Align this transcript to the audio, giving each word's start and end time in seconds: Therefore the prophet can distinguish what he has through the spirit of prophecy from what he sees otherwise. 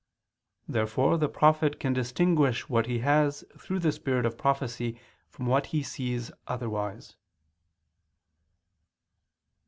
Therefore 0.67 1.15
the 1.19 1.29
prophet 1.29 1.79
can 1.79 1.93
distinguish 1.93 2.67
what 2.67 2.87
he 2.87 3.01
has 3.05 3.43
through 3.59 3.77
the 3.77 3.91
spirit 3.91 4.25
of 4.25 4.35
prophecy 4.35 4.99
from 5.29 5.45
what 5.45 5.67
he 5.67 5.83
sees 5.83 6.31
otherwise. 6.47 7.17